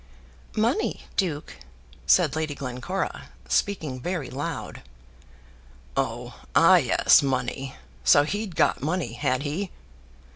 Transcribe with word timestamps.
"Money, 0.57 1.01
duke," 1.15 1.57
said 2.07 2.35
Lady 2.35 2.55
Glencora, 2.55 3.25
speaking 3.47 3.99
very 3.99 4.31
loud. 4.31 4.81
"Oh, 5.95 6.41
ah, 6.55 6.77
yes; 6.77 7.21
money. 7.21 7.75
So 8.03 8.23
he'd 8.23 8.55
got 8.55 8.81
money; 8.81 9.13
had 9.13 9.43
he?" 9.43 9.69